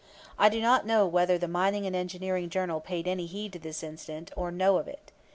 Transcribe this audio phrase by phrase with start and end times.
[0.39, 3.83] I do not know whether the Mining and Engineering Journal paid any heed to this
[3.83, 5.11] incident or know of it.